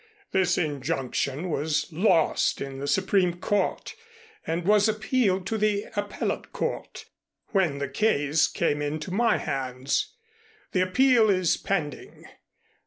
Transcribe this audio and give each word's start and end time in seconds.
This 0.31 0.57
injunction 0.57 1.51
was 1.51 1.93
lost 1.93 2.59
in 2.59 2.79
the 2.79 2.87
Supreme 2.87 3.35
Court 3.39 3.93
and 4.47 4.65
was 4.65 4.89
appealed 4.89 5.45
to 5.45 5.59
the 5.59 5.85
Appellate 5.95 6.51
Court, 6.51 7.05
when 7.49 7.77
the 7.77 7.87
case 7.87 8.47
came 8.47 8.81
into 8.81 9.11
my 9.11 9.37
hands. 9.37 10.15
That 10.71 10.81
appeal 10.87 11.29
is 11.29 11.55
pending. 11.55 12.25